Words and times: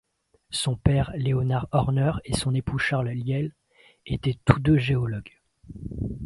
Son 0.49 0.77
père 0.77 1.11
Leonard 1.13 1.67
Horner 1.71 2.13
et 2.25 2.33
son 2.33 2.55
époux 2.55 2.79
Charles 2.79 3.09
Lyell 3.09 3.53
étaient 4.07 4.39
tous 4.45 4.59
deux 4.59 4.79
géologues. 4.79 5.39